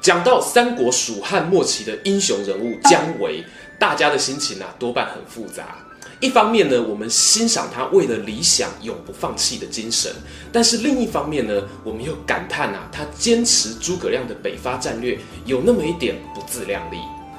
[0.00, 3.44] 讲到三国蜀汉末期的英雄人物姜维。
[3.78, 5.76] 大家的心情啊，多半很复杂。
[6.18, 10.10] 一方面呢，我们欣赏他为了理想永不放弃的精神；
[10.50, 16.96] 但是另一方面呢，我们又感叹啊，他坚持诸葛亮的北伐战略有那么一点不自量力。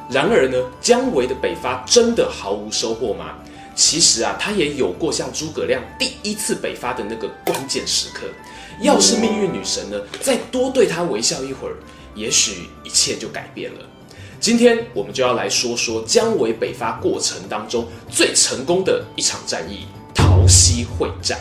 [0.10, 3.36] 然而呢，姜维的北伐真的毫无收获吗？
[3.76, 8.28] 其实啊，他也有过像诸葛亮第一次北伐的那个关键时刻。
[8.82, 11.76] 要是命运女神呢，再多对他微笑一会儿，
[12.20, 13.80] 也许一切就改变了。
[14.42, 21.40] 今天我们就要来说说姜维北伐过程当中最成功的一场战役——桃溪会战。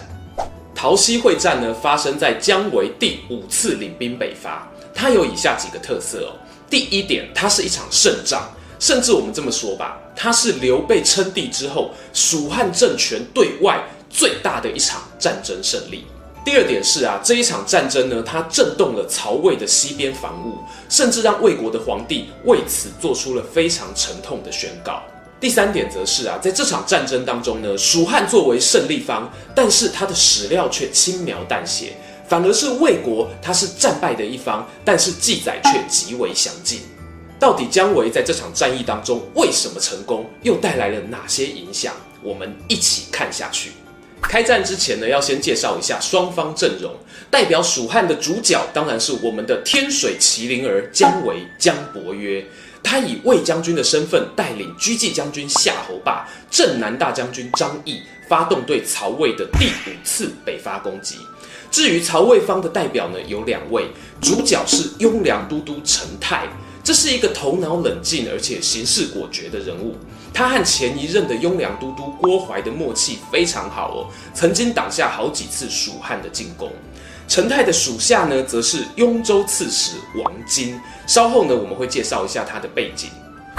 [0.74, 6.38] 桃溪会战呢，发生在姜维第五次领兵北伐，它有以下几个特色哦。
[6.70, 16.04] 第一点，它是一场胜仗，甚至我们这么说吧，它是刘备称帝之后蜀汉政权对外最大的一场战争胜利。
[16.44, 20.58] 第二点是啊，这一场战争呢，它震动了曹魏的西边防务，
[20.88, 25.02] 甚至让魏国的皇帝为此做出了非常沉痛的宣告。
[25.38, 31.92] 第三点则是啊，在这场战争当中呢，蜀汉作为胜利方，但是他的史料却轻描淡写，
[32.26, 36.80] 反而是魏国他是战败的一方，但是记载却极为详尽。
[37.38, 41.94] 到底姜维在这场战役当中为什么成功，又带来了哪些影响？
[42.22, 43.72] 我们一起看下去。
[44.28, 46.94] 开战之前呢，要先介绍一下双方阵容。
[47.30, 52.44] 代表蜀汉的主角当然是我们的天水麒麟儿姜维姜伯约。
[52.82, 61.16] 他以魏将军的身份带领车骑将军夏侯霸、镇南大将军张翼，发动对曹魏的第五次北伐攻击。
[61.70, 63.86] 至于曹魏方的代表呢，有两位，
[64.20, 66.46] 主角是雍凉都督陈泰，
[66.84, 69.96] 这是一个头脑冷静而且行事果决的人物。
[70.32, 76.70] 他和前一任的雍凉都督郭淮的默契非常好哦，曾经挡下好几次蜀汉的进攻。
[77.26, 80.80] 陈泰的属下呢，则是雍州刺史王金。
[81.06, 83.10] 稍后呢，我们会介绍一下他的背景。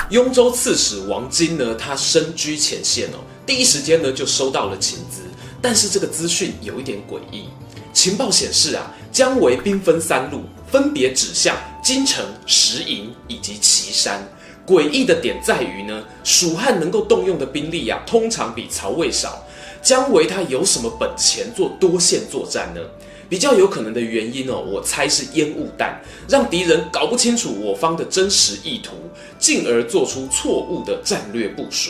[0.09, 5.21] 雍州刺史王金呢，他身居前线哦，第一时间呢就收到了情资，
[5.61, 7.49] 但是这个资讯有一点诡异。
[7.93, 14.27] 情报显示啊，姜维兵分三路，分别指向京城、石营以及岐山。
[14.69, 19.43] 诡异的点在于呢，蜀汉能够动用的兵力啊，通常比曹魏少。
[19.81, 22.81] 姜维他有什么本钱做多线作战呢？
[23.27, 28.91] 比较有可能的原因哦，我猜是烟雾弹，让敌人搞不清楚我方的真实意图，
[29.39, 31.89] 进而做出错误的战略部署。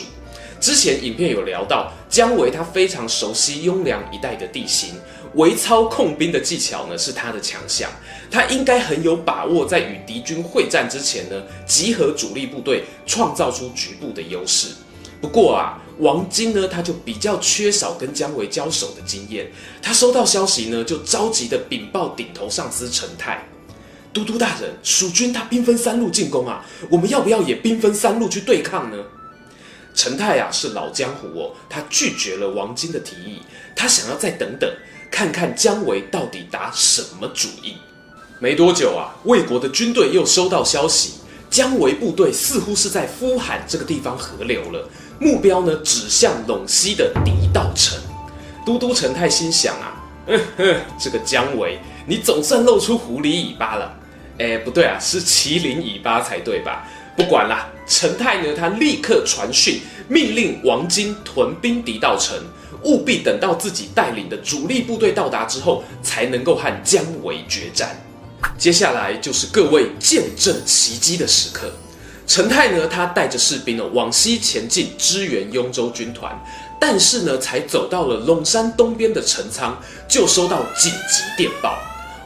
[0.58, 4.94] 之前影片有聊到，姜维他非常熟悉雍凉一带的地形。
[5.34, 7.88] 微操控兵的技巧呢，是他的强项，
[8.30, 14.68] 他应该很有把握在与敌军会战之前呢，集合主力部队，创造出局部的优势。
[15.20, 23.46] 不过啊，王金呢，他就比较缺少跟姜维交手的经验，他收到消息呢，就着急的禀报顶头上司陈泰，
[24.12, 28.96] 都督大人，蜀军他兵分三路进攻啊，我们要不要也兵分三路去对抗呢？
[29.94, 33.42] 陈泰啊是老江湖哦，他拒绝了王金的提议，
[33.76, 34.68] 他想要再等等。
[35.10, 37.76] 看看姜维到底打什么主意。
[38.38, 41.14] 没多久啊，魏国的军队又收到消息，
[41.50, 44.88] 姜维部队似乎是在呼喊这个地方河流了，
[45.18, 47.98] 目标呢指向陇西的狄道城。
[48.64, 53.92] 都督陈泰心想啊，嗯哼，这个姜维，你总算露出狐狸尾巴了。
[54.38, 56.88] 哎，不对啊，是麒麟尾巴才对吧？
[57.16, 62.38] 不管啦，陈泰呢，他立刻传讯，命令王金屯兵狄道城。
[62.82, 68.00] 务必等到自己带领的主力部队到达之后，才能够和姜维决战。
[68.56, 71.70] 接下来就是各位见证奇迹的时刻。
[72.26, 76.32] 陈泰呢，他带着士兵呢往西前进，支援雍州军团。
[76.78, 79.78] 但是呢，才走到了陇山东边的陈仓，
[80.08, 81.78] 就收到紧急电报。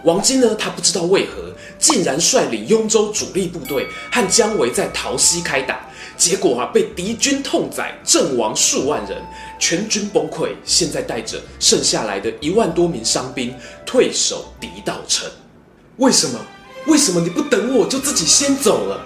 [0.04, 5.80] 王金呢，他不知道为何，竟然率领雍州主力部队和姜维在桃溪开打。
[6.16, 9.20] 结果啊，被敌军痛宰，阵亡数万人，
[9.58, 10.50] 全军崩溃。
[10.64, 15.28] 现在带着剩下来的一万多名伤兵退守狄道城。
[15.96, 16.38] 为什么？
[16.86, 19.00] 为什么你不等我就自己先走了？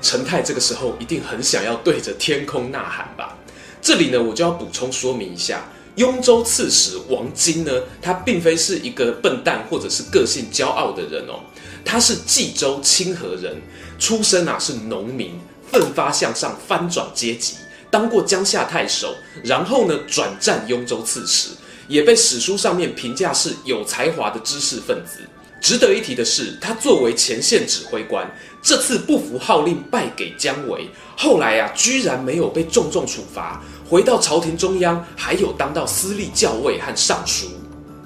[0.00, 3.36] 陈泰这个时候一定很想要对着天空呐喊吧？
[3.82, 5.64] 这里呢，我就要补充说明一下，
[5.96, 11.40] 雍州刺史王金呢，他并非是一个笨蛋或者是个性骄傲的人哦，
[11.84, 13.60] 他是冀州清河人，
[13.98, 15.38] 出身啊是农民。
[15.74, 17.54] 奋发向上，翻转阶级，
[17.90, 21.48] 当过江夏太守，然后呢转战雍州刺史，
[21.88, 25.18] 也被史书上面评价是有才华的知识分子。
[25.60, 28.30] 值得一提的是，他作为前线指挥官，
[28.62, 37.48] 这次不服号令败给姜维，后来啊居然没有被重重处罚，回到朝廷中央，还有当到司隶校尉和尚书。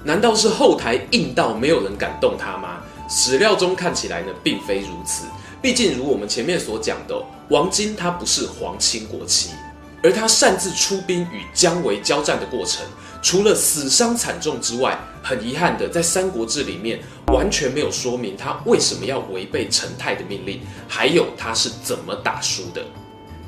[0.03, 2.81] 难道是后台硬到没有人敢动他吗？
[3.07, 5.25] 史料中看起来呢，并非如此。
[5.61, 9.49] 毕竟，如我们前面所讲的，王经他不是皇亲国戚，
[10.01, 12.85] 而他擅自出兵与姜维交战的过程，
[13.21, 22.81] 除了死伤惨重之外，很遗憾的，在《三国志》里面完全没有说明他为什么要违背陈泰的命令，还有他是怎么打输的。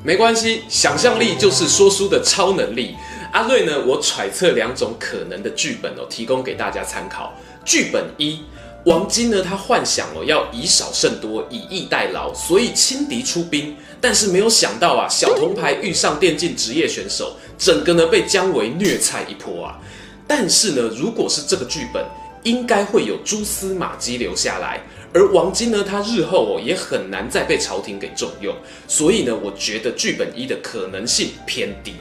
[0.04, 2.94] 没关系，想象力就是说书的超能力。
[3.32, 7.32] 阿瑞呢，我揣测两种可能的剧本哦，提供给大家参考。
[7.64, 8.42] 剧本一。
[8.84, 13.76] 王经呢，他幻想哦要以少胜多，以逸待劳，所以轻敌出兵。
[14.00, 19.78] 但是没有想到啊，小铜牌遇上电竞职业选手，整个呢被姜维虐菜一波啊。
[20.26, 22.04] 但是呢，如果是这个剧本，
[22.42, 24.80] 应该会有蛛丝马迹留下来。
[25.14, 28.52] 而王经呢，他日后哦也很难再被朝廷给重用。
[28.88, 31.94] 所以呢，我觉得剧本一的可能性偏低。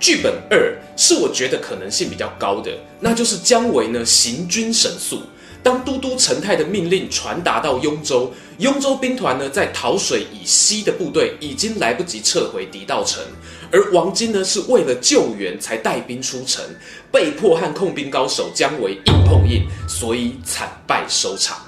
[0.00, 5.20] 剧本二是我觉得可能性比较高的，那就是姜维呢行军神速。
[5.68, 13.22] 当都督陈泰的命令传达到雍州，雍州兵团呢在洮水以西的部队已经来不及撤回狄道城，
[13.70, 16.64] 而王经呢是为了救援才带兵出城，
[17.12, 21.58] 被迫和控兵高手姜维硬碰硬，所以惨败收场。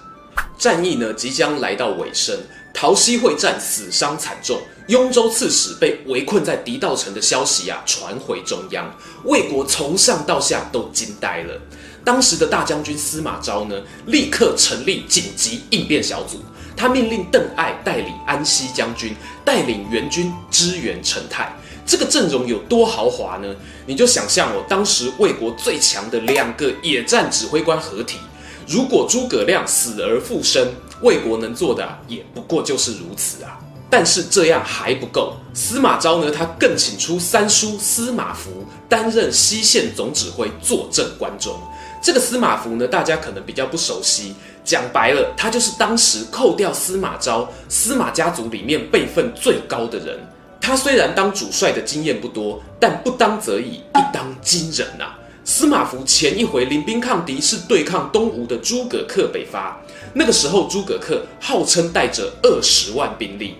[0.56, 2.34] 战役呢即将来到尾声，
[2.72, 4.58] 桃溪会战死伤惨重，
[4.88, 8.90] 雍州刺史被围困在狄道城的消息啊传回中央，
[9.24, 11.60] 魏国从上到下都惊呆了。
[12.04, 13.76] 当时的大将军司马昭呢，
[14.06, 16.38] 立刻成立紧急应变小组。
[16.76, 19.14] 他命令邓艾代理安西将军，
[19.44, 21.54] 带领援军支援陈泰。
[21.84, 23.54] 这个阵容有多豪华呢？
[23.84, 28.18] 你就想象哦，当时魏国最强的两个野战指挥官合体，
[28.66, 30.66] 如果诸葛亮死而复生，
[31.02, 33.58] 魏国能做的也不过就是如此啊。
[33.90, 41.60] 但是这样还不够，司马昭呢，他更请出三叔司马孚担任西线总指挥，坐镇关中。
[42.00, 44.34] 这个司马孚呢，大家可能比较不熟悉。
[44.64, 50.18] 讲白了，他就是当时扣掉司马昭，司马家族里面辈分最高的人。
[50.60, 55.14] 他虽然当主帅的经验不多，但不当则已，一当惊人呐、
[55.44, 59.80] 司马孚前一回领兵抗敌，是对抗东吴的诸葛恪北伐。
[60.12, 63.56] 那个时候，诸葛恪号称带着二十万兵力。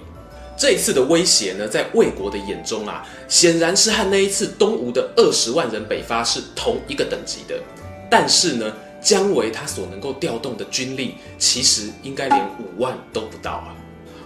[0.56, 7.54] 这一次的威胁呢，在魏国的眼中啊，显然是和那一次东吴的二十万人北伐是同一个等级的。
[8.11, 13.75] 但是呢，姜维他所能够调动的军力，其实应该连五万都不到啊。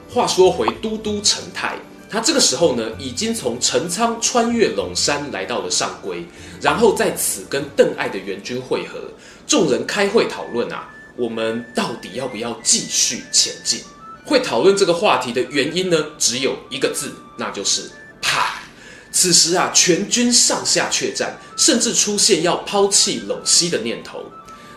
[0.09, 1.77] 话说回都督陈泰，
[2.09, 6.25] 他这个时候呢，已经从陈仓穿越陇山来到了上邽，
[6.61, 8.99] 然后在此跟邓艾的援军会合。
[9.47, 13.81] 众人开会讨论啊，我们到底要不要继续前进？
[14.25, 17.91] 会讨论这个话题的原因呢，只有一个字，那就是。
[19.16, 24.25] 此时啊，全军上下怯战，甚至出现要抛弃陇西的念头。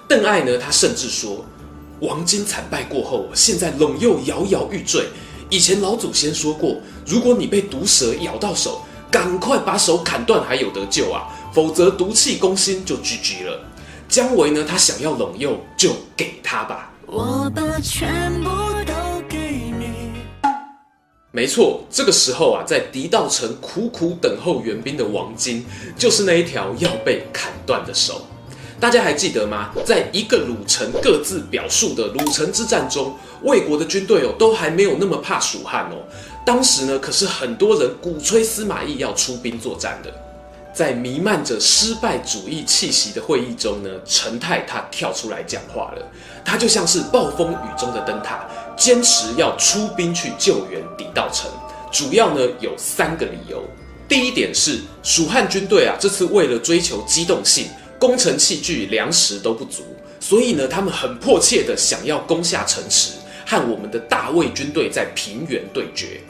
[0.07, 1.43] 邓艾呢，他甚至说
[2.01, 5.07] ：“王经惨败过后，现在陇右摇摇欲坠。
[5.49, 11.23] 以前老祖先说过，如果你被毒蛇咬到手，赶快把手砍断，还有得救啊！
[11.51, 13.59] 否则毒气攻心就 GG 了。”
[14.07, 16.94] 姜维呢，他想要陇右，就给他吧。
[17.07, 18.49] 我把全部
[21.37, 25.63] 没错，这个时候啊，在狄道城苦苦等候援兵的王经，
[25.95, 28.25] 就是那一条要被砍断的手。
[28.79, 29.69] 大家还记得吗？
[29.85, 36.01] 在一个鲁城各自表述的鲁城之战中，魏国的军队哦，都还没有那么怕蜀汉哦。
[36.44, 40.11] 当时呢，可是很多人鼓吹司马懿要出兵作战的。
[40.73, 46.01] 在弥漫着失败主义气息的会议中呢，陈泰他跳出来讲话了。
[46.44, 51.49] 他就像是暴风雨中的灯塔，坚持要出兵去救援狄道城。
[51.91, 53.63] 主要呢有三个理由。
[54.07, 57.67] 第一点是蜀汉军队啊，这次为了追求机动性，
[57.99, 59.83] 攻城器具、粮食都不足，
[60.19, 63.13] 所以呢，他们很迫切的想要攻下城池，
[63.45, 66.21] 和我们的大魏军队在平原对决。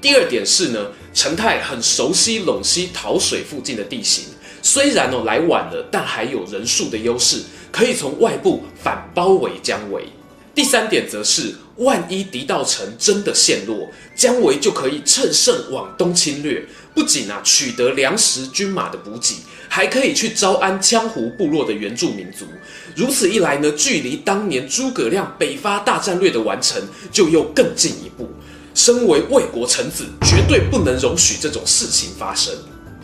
[0.00, 4.24] 第二点是呢，陈泰很熟悉陇西桃水附近的地形，
[4.62, 10.08] 虽然哦来晚了，但还有人数的优势，可以从外部反包围姜维。
[10.54, 16.62] 第三点则是，万一狄道城真的陷落，姜维就可以趁胜往东侵略，
[16.94, 19.36] 不仅啊取得粮食军马的补给，
[19.68, 22.44] 还可以去招安羌胡部落的原住民族。
[22.94, 28.28] 如此一来呢，距离当年诸葛亮北伐大战略的完成就又更进一步。
[28.74, 32.54] 身为魏国臣子，绝对不能容许这种事情发生。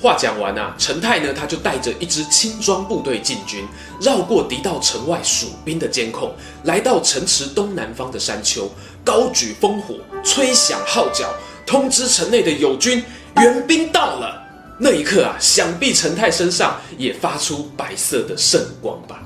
[0.00, 3.66] 话讲完啊，陈泰呢，他就带着一支轻装部队进军，
[4.00, 6.32] 绕过敌到城外蜀兵的监控，
[6.64, 8.70] 来到城池东南方的山丘，
[9.04, 11.28] 高举烽火，吹响号角，
[11.66, 13.02] 通知城内的友军，
[13.36, 14.40] 援兵到了。
[14.78, 19.20] 那一刻啊，想必陈泰身上也发出白色的圣光吧。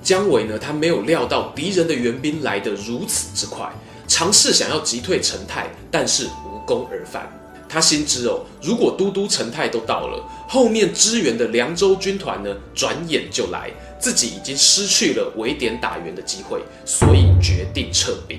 [0.00, 3.68] 姜维呢，他没有料到敌人的援兵来得如此之快，
[4.06, 7.28] 尝试想要击退陈泰，但是无功而返。
[7.74, 18.38] 他心知哦，如果都督陈泰都到了，后面支援的凉州军团呢，转眼就来，自己已经失去了围点打援的机会，所以决定撤兵。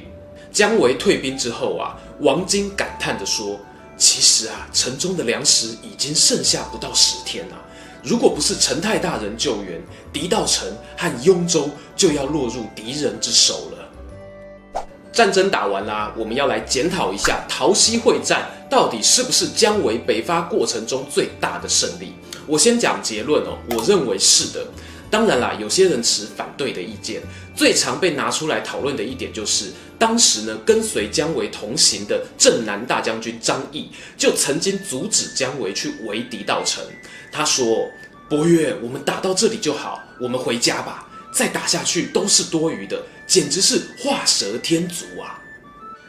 [0.54, 3.60] 姜维退兵之后啊，王经感叹地说
[4.00, 7.58] ：“其实啊，城中的粮食已经剩下不到十天了。
[8.02, 9.82] 如果不是陈泰大人救援，
[10.14, 10.66] 狄道成
[10.96, 22.14] 和雍州就要落入敌人之手了。”战争打完啦，我们要来检讨一下桃溪会战到底是不是姜维北伐过程中最大的胜利？
[22.48, 24.66] 我先讲结论哦，我认为是的。
[25.10, 27.22] 当然啦，有些人持反对的意见。
[27.56, 36.84] 最常被拿出来讨论的一点就是，当时呢跟随姜维同行的镇南大将军张翼就曾经阻止姜维去围敌道城。
[37.32, 37.90] 他说
[38.28, 45.40] ：“伯约，我们打到这里就好，我们回家吧。”再打下去都是多余的，简直是画蛇添足啊！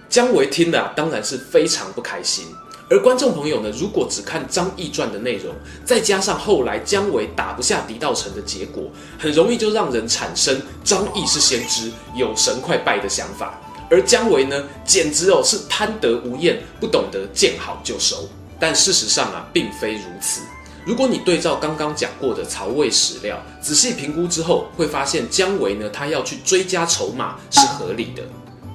[0.08, 2.46] 姜维听了啊，当然是非常不开心。
[2.88, 5.52] 而观众朋友呢，如果只看张翼传的内容，
[5.84, 8.84] 再加上后来姜维打不下狄道成的结果，
[9.18, 13.60] 很容易就让人产生张翼是先知，有神快拜的想法。
[13.90, 18.28] 而姜维呢，简直哦是贪得无厌，不懂得见好就收。
[18.58, 20.40] 但事实上啊，并非如此。
[20.84, 28.22] 如果你对照刚刚讲过的曹魏史料，仔细评估之后，会发现姜维呢，他要去追加筹码是合理的。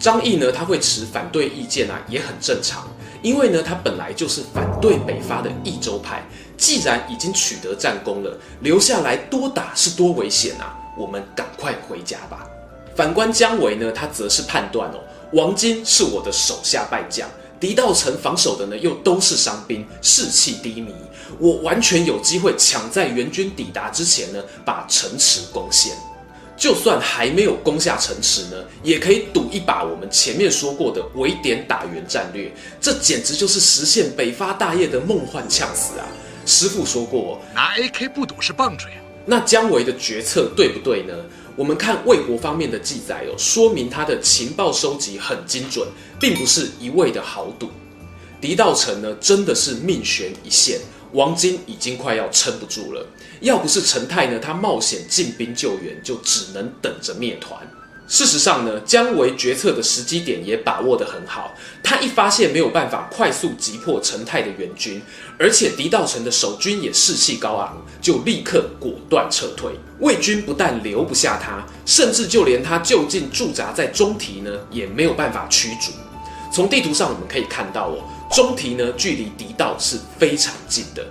[0.02, 2.88] 张毅呢，他会持反对意见啊，也很正常，
[3.22, 6.26] 因为呢，他本来就是反对北伐的益州派。
[6.58, 10.78] 既然已经取得战功了，留下来多打是多危险啊！
[10.98, 12.48] 我们赶快回家吧。
[12.96, 15.00] 反观姜维呢，他则是判断哦，
[15.34, 17.30] 王经是我的手下败将。
[17.60, 20.96] 狄道成防守的呢，又都是伤兵，士气低迷。
[21.40, 25.94] 我完全有机会抢在援军抵达之前呢，把城池攻陷。
[26.62, 32.54] 就算还没有攻下城池呢，也可以赌一把我们前面说过的围点打援战略。
[32.80, 36.06] 这简直就是实现北伐大业的梦幻呛死啊！
[36.46, 38.92] 师傅说过，拿 AK 不赌是棒槌。
[39.26, 41.16] 那姜维的决策对不对呢？
[41.56, 45.88] 我们看魏国方面的记载哦，说明他的情报收集很精准，
[46.20, 47.72] 并不是一味的豪赌。
[48.40, 50.80] 狄道成呢，真的是命悬一线，
[51.14, 53.04] 王经已经快要撑不住了。
[53.42, 57.60] 要不是陈泰呢，他冒险进兵救援，就只能等着灭团。
[58.08, 61.56] 事实上呢，姜维决策的时机点也把握得很好。
[61.82, 65.02] 他一发现没有办法快速击破陈泰的援军，
[65.40, 69.72] 而且狄道成的守军也士气高昂，就立刻果断撤退。
[70.00, 75.94] 魏军不但留不下他，甚至就连他就近驻扎在中提呢，也没有办法驱逐。
[76.54, 81.06] 从地图上我们可以看到哦，中提呢距离狄道是非常近的。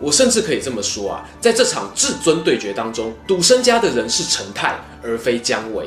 [0.00, 5.86] 我甚至可以这么说啊，在这场至尊对决当中，赌身家的人是陈泰，而非姜维。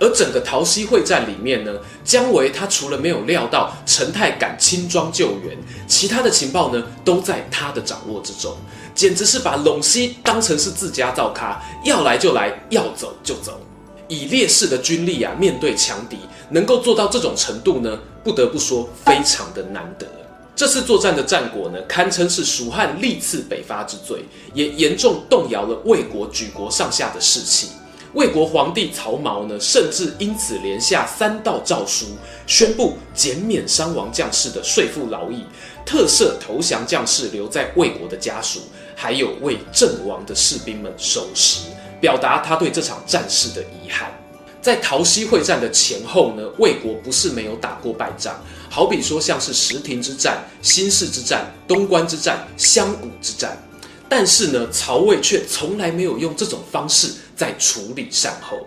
[0.00, 1.72] 而整个桃溪会战里面呢，
[2.04, 8.56] 姜维他除了没有料到陈泰敢轻装救援，其他的情报呢都在他的掌握之中，
[8.94, 13.60] 简直是把陇西当成是自家灶咖，要来就来，要走就走。
[14.06, 16.16] 以劣势的军力啊，面对强敌，
[16.48, 20.06] 能够做到这种程度呢，不得不说非常的难得。
[20.58, 27.68] 这次作战的战果呢，堪称是蜀汉历次北伐之最，也严重动摇了魏国举国上下的士气。
[28.14, 32.06] 魏国皇帝曹髦呢，甚至因此连下三道诏书，
[32.48, 35.44] 宣布减免伤亡将士的税赋劳役，
[35.86, 38.58] 特赦投降将士留在魏国的家属，
[38.96, 41.68] 还有为阵亡的士兵们守时，
[42.00, 44.10] 表达他对这场战事的遗憾。
[44.60, 48.34] 在桃溪会战的前后呢，魏国不是没有打过败仗，
[48.68, 53.56] 好比说像是石亭之战、新市之战、东关之战、襄谷之战。
[54.08, 58.66] 但是呢，曹魏却从来没有用这种方式在处理善后。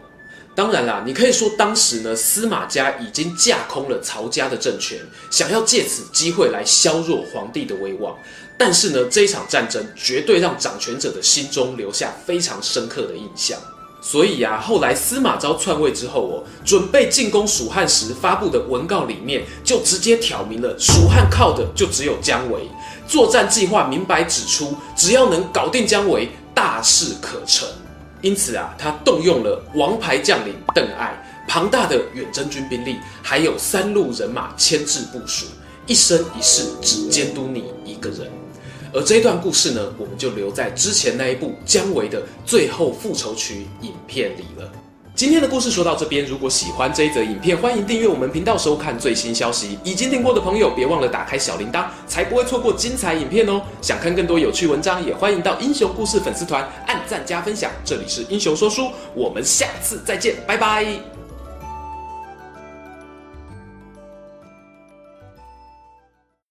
[0.54, 8.16] 当然啦，你可以说当时呢，司马家已经架空了曹家的政权，想要借此机会来削弱皇帝的威望。
[8.58, 13.60] 但是呢，这一场战争绝对让掌权者的心中留下非常深刻的印象。
[14.04, 22.68] 所以啊，后来司马昭篡位之后哦，准备进攻蜀汉时发布的文告里面，就直接挑明了蜀汉靠的就只有姜维。
[23.08, 27.68] 作战计划明白指出，只要能搞定姜维，大事可成。
[28.22, 35.46] 因此啊，他动用了王牌将领邓艾，庞大的远征军兵力，还有三路人马牵制部署，
[35.86, 38.41] 一生一世只监督你一个人。
[38.94, 44.70] 而这一段故事呢，我们就留在之前那一部姜维的最后复仇曲影片里了。
[45.14, 49.78] 今天的故事说到这边，如果喜欢这一则影片，欢迎订阅我们频道收看最新消息。
[49.84, 53.62] 已经订过的朋友，别忘了打开小铃铛，才不会错过精彩影片哦。
[53.82, 57.70] 想看更多有趣文章，也欢迎到英雄故事粉丝团按赞加分享。
[57.86, 61.21] 这里是英雄说书，我们下次再见，拜拜。